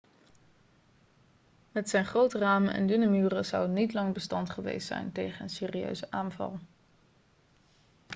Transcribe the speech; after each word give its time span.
met 1.71 1.89
zijn 1.89 2.05
grote 2.05 2.37
ramen 2.37 2.73
en 2.73 2.87
dunne 2.87 3.07
muren 3.07 3.45
zou 3.45 3.63
het 3.63 3.71
niet 3.71 3.93
lang 3.93 4.13
bestand 4.13 4.49
geweest 4.49 4.87
zijn 4.87 5.11
tegen 5.11 5.41
een 5.43 5.49
serieuze 5.49 6.11
aanval 6.11 6.59